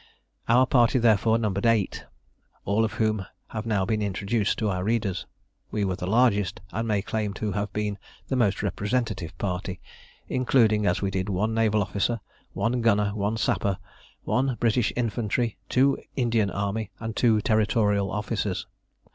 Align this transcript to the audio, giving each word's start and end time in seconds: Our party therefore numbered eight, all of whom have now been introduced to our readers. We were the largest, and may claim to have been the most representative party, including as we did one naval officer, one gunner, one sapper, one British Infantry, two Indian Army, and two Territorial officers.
Our 0.49 0.65
party 0.65 0.97
therefore 0.97 1.37
numbered 1.37 1.67
eight, 1.67 2.05
all 2.65 2.83
of 2.83 2.93
whom 2.93 3.23
have 3.49 3.67
now 3.67 3.85
been 3.85 4.01
introduced 4.01 4.57
to 4.57 4.67
our 4.69 4.83
readers. 4.83 5.27
We 5.69 5.85
were 5.85 5.95
the 5.95 6.07
largest, 6.07 6.59
and 6.71 6.87
may 6.87 7.03
claim 7.03 7.35
to 7.35 7.51
have 7.51 7.71
been 7.71 7.99
the 8.27 8.35
most 8.35 8.63
representative 8.63 9.37
party, 9.37 9.79
including 10.27 10.87
as 10.87 11.03
we 11.03 11.11
did 11.11 11.29
one 11.29 11.53
naval 11.53 11.83
officer, 11.83 12.19
one 12.53 12.81
gunner, 12.81 13.11
one 13.13 13.37
sapper, 13.37 13.77
one 14.23 14.57
British 14.59 14.91
Infantry, 14.95 15.57
two 15.69 15.99
Indian 16.15 16.49
Army, 16.49 16.89
and 16.99 17.15
two 17.15 17.39
Territorial 17.39 18.11
officers. 18.11 18.65